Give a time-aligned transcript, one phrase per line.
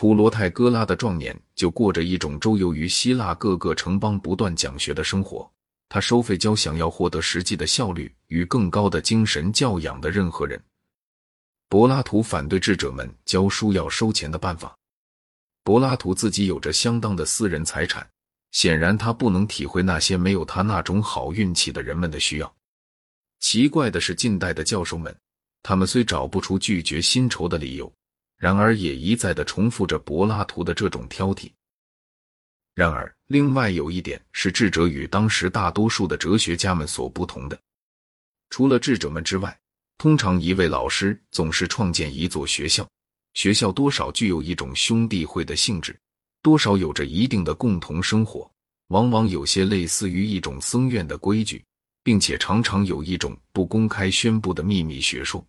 [0.00, 5.46] 普罗泰戈拉的壮年就过着一种周游于希腊各个城邦、不断讲学的生活。
[5.90, 10.58] 他收费教想要获得实际的效率与更高的精神教养的任何人。
[11.68, 14.74] 柏拉图反对智者们教书要收钱的办法。
[15.64, 18.08] 柏拉图自己有着相当的私人财产，
[18.52, 22.50] 显然他不能体会那些没有他那种好运气的人们的需要。
[23.40, 25.14] 奇怪的是，近代的教授们，
[25.62, 27.92] 他们虽找不出拒绝薪酬的理由，
[28.40, 31.52] 然而也一再的重复着柏拉图的这种挑剔。
[32.74, 37.60] 然而，另外有一点是智者与当时大多数的哲学家们所不同的：
[38.48, 39.54] 除了智者们之外，
[39.98, 42.88] 通常一位老师总是创建一座学校，
[43.34, 45.94] 学校多少具有一种兄弟会的性质，
[46.40, 48.50] 多少有着一定的共同生活，
[48.86, 51.62] 往往有些类似于一种僧院的规矩，
[52.02, 55.46] 并且常常有一种不公开宣布的秘密学说。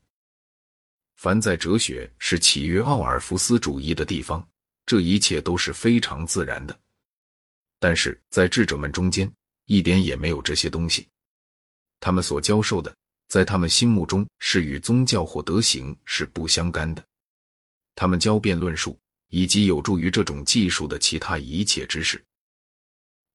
[1.22, 4.44] 凡在哲学是起于奥尔夫斯主义的地方，
[4.88, 6.76] 这一切都是非常自然的。
[7.78, 9.32] 但是在智者们中间，
[9.68, 11.08] 一点也没有这些东西。
[12.00, 12.92] 他们所教授的，
[13.28, 17.06] 在他们心目中是与宗教或德行是不相干的。
[17.94, 18.98] 他们教辩论术
[19.30, 22.20] 以及有助于这种技术的其他一切知识。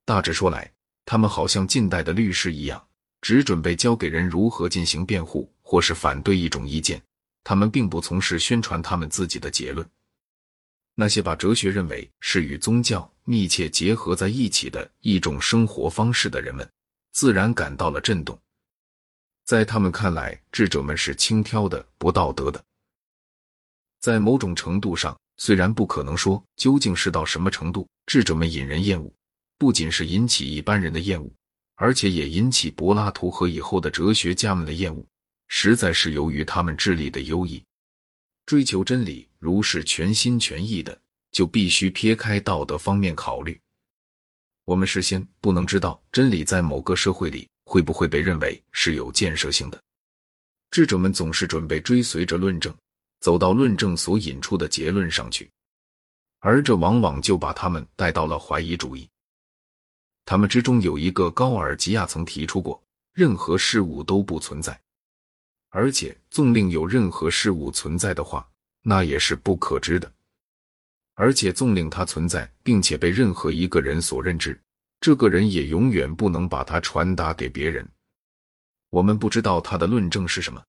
[0.05, 0.69] 大致说来，
[1.05, 2.85] 他们好像近代的律师一样，
[3.21, 7.01] 只准备教给人如何进行辩护或是反对一种意见。
[7.49, 9.89] 他们并不从事宣传他们自己的结论。
[10.97, 16.69] 那些把哲学认为是与宗教密切结合在一起的一种生活方式的人们，
[17.13, 18.37] 自然感到了震动。
[19.45, 22.61] 在他们看来，智者们是轻佻的、不道德的。
[24.01, 29.09] 在某种程度上，虽然不可能说究竟是到什么程度，智者们引人厌恶，
[29.57, 31.31] 不仅是引起一般人的厌恶，
[31.77, 35.07] 而且也引起柏拉图和以后的哲学家们的厌恶，
[35.49, 37.63] 实在是由于他们智力的优异。
[38.45, 40.97] 追求真理，如是全心全意的，
[41.33, 43.61] 就必须撇开道德方面考虑。
[44.65, 49.83] 我们事先不能知道真理在某个社会里会不会被认为是有建设性的。
[50.71, 52.75] 智者们总是准备追随着论证，
[53.21, 55.51] 走到论证所引出的结论上去，
[56.41, 59.09] 而这往往就把他们带到了怀疑主义。
[60.25, 62.83] 他们之中有一个高尔吉亚曾提出过：
[63.13, 64.79] 任何事物都不存在。
[65.71, 68.49] 而且，纵令有任何事物存在的话，
[68.83, 70.11] 那也是不可知的。
[71.15, 74.59] 而且，纵令它存在，并且被任何一个人所认知，
[75.01, 77.87] 这个人也永远不能把它传达给别人。
[78.91, 80.63] 我们不知道他的论证是什么，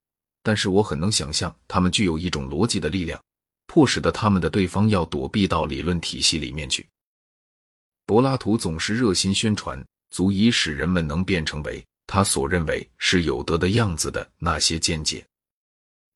[0.44, 3.22] 但是我很能想象，他们具有一种逻辑的力量，
[3.68, 6.86] 迫使的他们的对方要躲避到理论体系里面去。
[8.06, 11.86] 柏拉图总是热心宣传，足以使人们能变成为。
[12.08, 15.24] 他所认为是有德的样子的那些见解，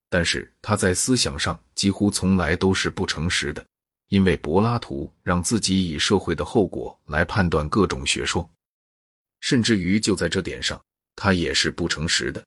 [0.09, 3.63] 但是他在思想上几乎从来都是不诚实的，
[4.07, 8.49] 因为柏拉图让自己以社会的后果来判断各种学说，
[9.41, 10.81] 甚至于就在这点上，
[11.15, 12.41] 他也是不诚实的。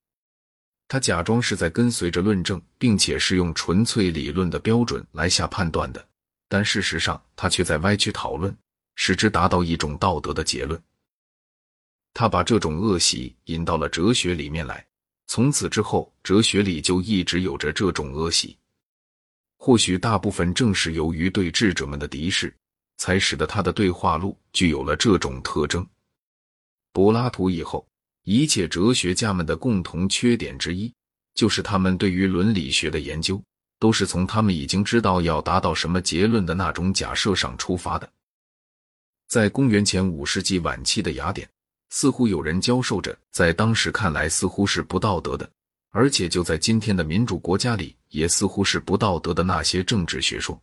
[0.88, 6.06] 他假装是在跟随着论证，并且是用纯粹理论的标准来下判断的，
[6.48, 8.54] 但事实上他却在歪曲讨论，
[8.94, 10.80] 使之达到一种道德的结论。
[12.14, 14.86] 他把这种恶习引到了哲学里面来，
[15.26, 18.56] 从此之后，哲学里就一直有着这种恶习。
[19.58, 22.54] 或许大部分正是由于对智者们的敌视，
[22.98, 25.84] 才使得他的对话录具有了这种特征。
[26.92, 27.84] 柏拉图以后，
[28.22, 30.92] 一切哲学家们的共同缺点之一，
[31.34, 33.42] 就是他们对于伦理学的研究，
[33.80, 38.08] 都是从他们已经知道要达到什么结论的那种假设上出发的。
[39.26, 41.48] 在公元前五世纪晚期的雅典。
[41.96, 45.48] 似乎有人教授着，在当时看来似乎是不道德的，
[45.90, 50.60] 而且就在今天的民主国家里，也似乎是不道德的那些政治学说。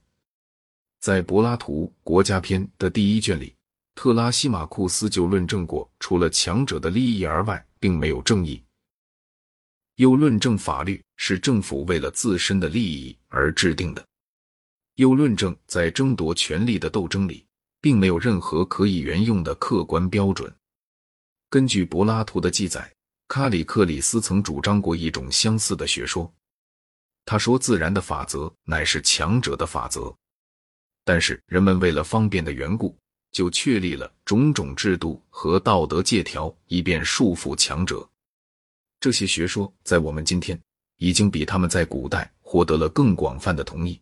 [0.99, 3.55] 在柏拉图《国家篇》的第一卷里，
[3.95, 8.61] 特拉西马库斯就论证过，除了强者的利益而外，并没有正义。
[9.95, 14.05] 又论证法律是政府为了自身的利益而制定的。
[14.95, 17.45] 又论证在争夺权力的斗争里，
[17.79, 20.53] 并没有任何可以援用的客观标准。
[21.51, 22.89] 根据柏拉图的记载，
[23.27, 26.33] 卡里克里斯曾主张过一种相似的学说。
[27.25, 30.15] 他说，自然的法则乃是强者的法则，
[31.03, 32.97] 但是人们为了方便的缘故，
[33.33, 38.09] 就确立了种种制度和道德戒条，以便束缚强者。
[39.01, 40.57] 这些学说在我们今天
[40.99, 43.99] 已经比他们在古代获得了更广泛的同意。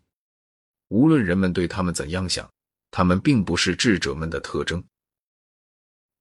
[0.90, 2.48] 无论人们对他们怎样想，
[2.92, 4.84] 他们并不是智者们的特征。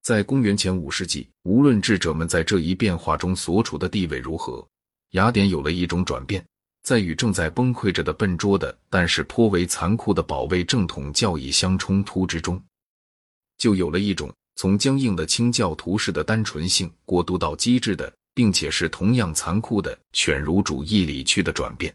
[0.08, 4.66] 在公元前五世纪，无论智者们在这一变化中所处的地位如何，
[5.10, 6.42] 雅典有了一种转变，
[6.82, 12.58] 在与正在崩溃着的笨拙的，但是颇为残酷的保卫正统教义相冲突之中，
[13.58, 21.94] 就有了一种从僵硬的清教徒式的单纯性过渡到机智的，并且是同样残酷的犬儒主义理去的转变。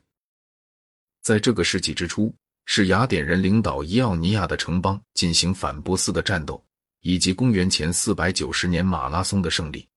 [1.23, 2.31] 在这个世纪之初，
[2.67, 6.63] 是雅典人领导伊奥尼亚的城邦进行反波斯的战斗，
[7.03, 9.87] 以及公元前四百九十年马拉松的胜利。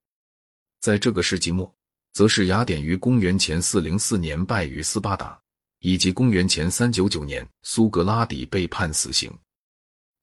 [0.80, 1.74] 在这个世纪末。
[2.16, 5.38] 则是雅典于公元前四零四年败于斯巴达，
[5.80, 9.30] 以及公元前三九九年苏格拉底被判死刑。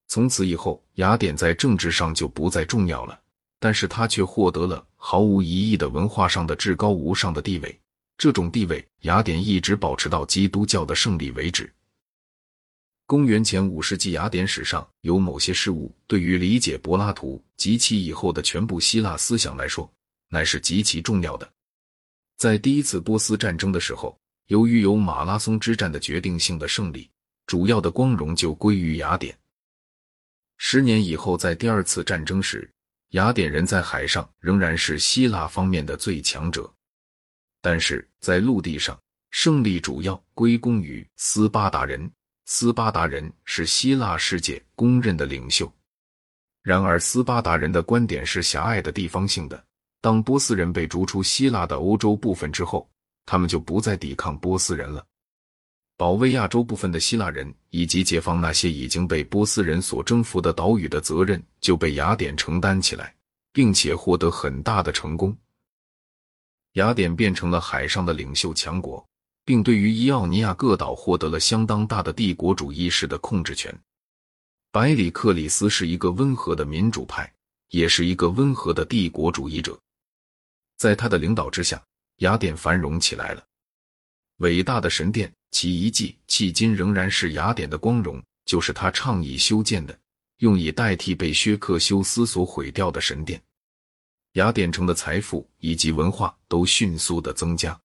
[0.08, 3.22] 从此以后，雅典在政治上就不再重要了，
[3.60, 7.80] 但是他却获得了毫无疑义的文化上的至高无上的地位。
[8.18, 11.72] 这种地位，雅典一直保持到基督教的胜利为止。
[13.14, 19.88] 公元前五世纪，雅典史上有某些事物，对于理解柏拉图及其以后的全部希腊思想来说，
[20.30, 21.48] 乃是极其重要的。
[22.38, 27.08] 在第一次波斯战争的时候，由于有马拉松之战的决定性的胜利，
[27.46, 29.38] 主要的光荣就归于雅典。
[30.58, 32.68] 十年以后，在第二次战争时，
[33.10, 36.68] 雅典人在海上仍然是希腊方面的最强者，
[37.62, 39.00] 但是在陆地上，
[39.30, 42.12] 胜利主要归功于斯巴达人。
[42.46, 45.72] 斯巴达人是希腊世界公认的领袖。
[46.62, 49.64] 然而，斯巴达人的观点是狭隘的、地方性的。
[50.02, 52.90] 当波斯人被逐出希腊的欧洲部分之后，
[53.26, 55.06] 他们就不再抵抗波斯人了。
[55.96, 63.16] 保卫亚洲部分的希腊人以及解放那些已经被波斯人所征服的岛屿的责任就被雅典承担起来，
[63.54, 65.36] 并且获得很大的成功。
[66.74, 69.06] 雅典变成了海上的领袖强国，
[69.46, 73.74] 并对于伊奥尼亚各岛获得了相当大的帝国主义式的控制权。
[74.72, 77.32] 百里克里斯是一个温和的民主派，
[77.70, 79.78] 也是一个温和的帝国主义者。
[80.78, 81.82] 在他的领导之下，
[82.18, 83.44] 雅典繁荣起来了。
[84.38, 89.98] 伟大的神殿，其遗迹迄今仍然是雅典的光荣，就是他倡议修建的，
[90.40, 93.42] 用以代替被薛克修斯所毁掉的神殿。
[94.34, 97.80] 雅典城的财富以及文化都迅速的增加，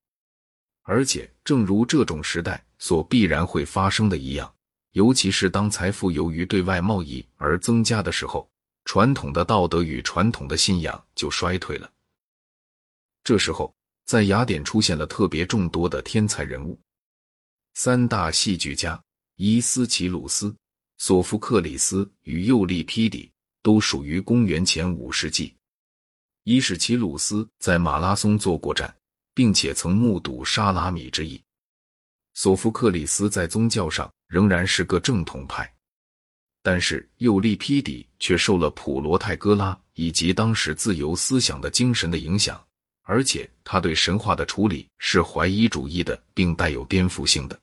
[0.89, 4.51] 而且正如这种时代所必然会发生的一样，
[4.93, 8.49] 尤其是当财富由于对外贸易而增加的时候，
[8.85, 11.87] 传统的道德与传统的信仰就衰退了。
[13.23, 13.71] 这时候，
[14.05, 16.75] 在雅典出现了特别众多的天才人物，
[17.75, 18.99] 三大戏剧家
[19.35, 20.55] 伊斯奇鲁斯、
[20.97, 23.31] 索福克里斯与幼利皮底
[23.61, 25.55] 都属于公元前五世纪。
[26.45, 28.91] 伊史奇鲁斯在马拉松做过战，
[29.39, 31.41] 并且曾目睹沙拉米之役。
[32.33, 35.73] 索福克里斯在宗教上仍然是个正统派，
[36.61, 42.61] 但是幼利批底却受了普罗泰戈拉以及当时自由思想的精神的影响。
[43.03, 47.57] 而且他对神话的处理是怀疑主义的，并带有颠覆性的。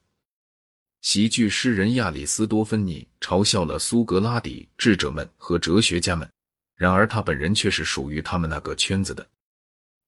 [1.02, 6.26] 喜剧诗人亚里斯多芬尼嘲笑了苏格拉底智者们和哲学家们，
[6.75, 9.28] 然而他本人却是属于他们那个圈子的。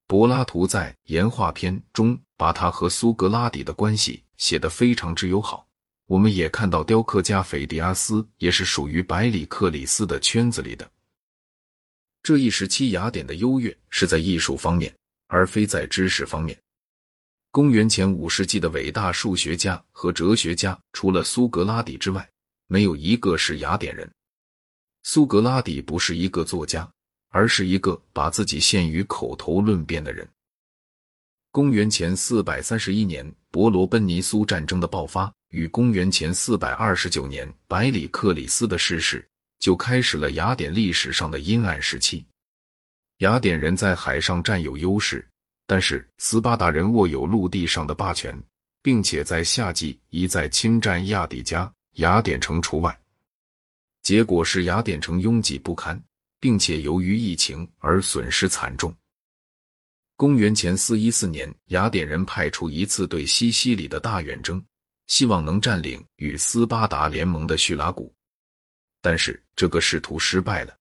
[0.08, 5.68] 柏拉图在《言话篇》中把他和苏格拉底的关系写得非常之友好。
[6.06, 10.90] 我们也看到雕刻家斐迪阿斯也是属于百里克里斯的圈子里的。
[12.22, 14.92] 这一时期雅典的优越是在艺术方面。
[15.30, 16.58] 而非在知识方面。
[17.50, 22.26] 公元前五世纪的伟大数学家和哲学家，除了苏格拉底之外，
[22.66, 24.10] 没有一个是雅典人。
[25.02, 26.90] 苏格拉底不是一个作家，
[27.30, 30.28] 而是一个把自己限于口头论辩的人。
[31.50, 39.26] 公元前四百三十一年，伯罗奔尼苏战争的爆发与公元前四百二十九年百里克里斯的逝世，
[39.58, 42.24] 就开始了雅典历史上的阴暗时期。
[43.18, 45.26] 雅典人在海上占有优势，
[45.66, 48.40] 但是斯巴达人握有陆地上的霸权，
[48.82, 52.96] 并且在夏季一再侵占亚底加，雅典城除外。
[54.02, 56.00] 结果是雅典城拥挤不堪，
[56.40, 58.94] 并且由于疫情而损失惨重。
[60.16, 64.60] 公元前四一四年，雅典人派出一次对西西里的大远征，
[65.06, 68.12] 希望能占领与斯巴达联盟的叙拉古，
[69.00, 70.76] 但是这个试图失败了。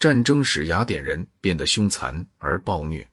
[0.00, 3.08] 战争使雅典人变得凶残而暴虐。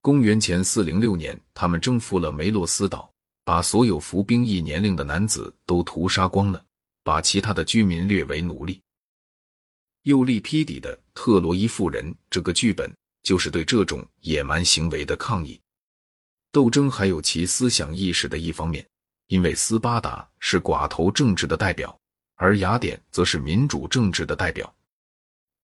[0.00, 3.12] 公元前四零六年，他们征服了梅洛斯岛，
[3.44, 6.64] 把所有服兵役年龄的男子都屠杀光了，
[7.02, 8.80] 把其他的居民掠为奴隶。
[10.08, 12.90] 又立批底的《特洛伊妇人》这个剧本
[13.22, 15.60] 就是对这种野蛮行为的抗议。
[16.50, 18.82] 斗争还有其思想意识的一方面，
[19.26, 21.94] 因为斯巴达是寡头政治的代表，
[22.36, 24.74] 而雅典则是民主政治的代表。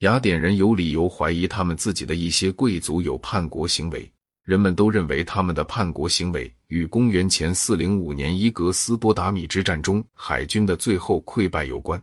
[0.01, 11.99] 雅典人有理由怀疑他们自己的一些贵族有叛国行为，人们都认为他们的叛国行为与公元前四零五年伊格斯波达米之战中海军的最后溃败有关。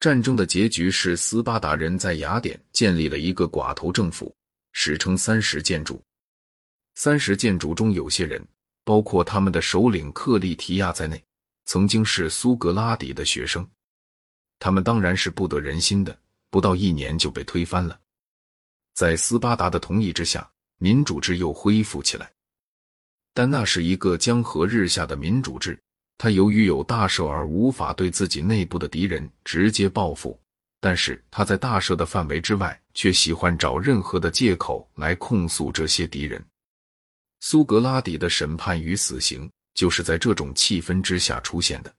[0.00, 4.34] 战争的结局是斯巴达人在雅典建立了一个寡头政府，
[4.72, 6.02] 史称三十建筑。
[6.94, 8.42] 三十建筑中有些人，
[8.82, 11.22] 包括他们的首领克利提亚在内，
[11.66, 13.68] 曾经是苏格拉底的学生。
[14.58, 18.00] 他们当然是不得人心的，不到一年就被推翻了。
[18.94, 22.32] 在斯巴达的同意之下，民主制又恢复起来。
[23.34, 25.78] 但那是一个江河日下的民主制，
[26.22, 30.38] 他由于有大赦而无法对自己内部的敌人直接报复，
[30.78, 36.44] 但是他在大赦的范围之外，却喜欢找任何的借口来控诉这些敌人。
[37.40, 41.90] 苏格拉底的审判与死刑就是在这种气氛之下出现的。